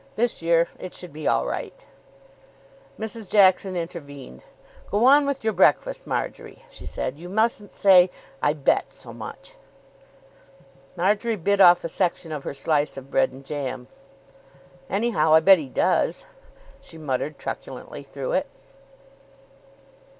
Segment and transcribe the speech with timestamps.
[0.15, 1.85] This year it should be all right.
[2.99, 3.29] Mrs.
[3.29, 4.43] Jackson intervened.
[4.89, 7.19] "Go on with your breakfast, Marjory," she said.
[7.19, 8.09] "You mustn't say
[8.41, 9.57] 'I bet' so much."
[10.95, 13.87] Marjory bit off a section of her slice of bread and jam.
[14.89, 16.25] "Anyhow, I bet he does,"
[16.81, 18.47] she muttered truculently through it.